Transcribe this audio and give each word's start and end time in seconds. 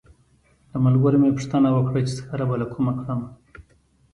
له 0.71 0.77
ملګرو 0.85 1.17
مې 1.21 1.29
پوښتنه 1.35 1.69
وکړه 1.71 1.99
چې 2.07 2.11
سکاره 2.19 2.45
به 2.49 2.55
له 2.61 2.67
کومه 2.73 2.93
کړم. 2.99 3.19